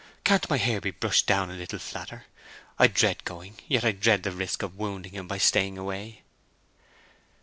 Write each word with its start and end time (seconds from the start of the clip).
Can't 0.23 0.49
my 0.49 0.57
hair 0.57 0.81
be 0.81 0.89
brushed 0.89 1.27
down 1.27 1.51
a 1.51 1.53
little 1.53 1.77
flatter? 1.77 2.25
I 2.79 2.87
dread 2.87 3.23
going—yet 3.23 3.85
I 3.85 3.91
dread 3.91 4.23
the 4.23 4.31
risk 4.31 4.63
of 4.63 4.75
wounding 4.75 5.11
him 5.11 5.27
by 5.27 5.37
staying 5.37 5.77
away." 5.77 6.23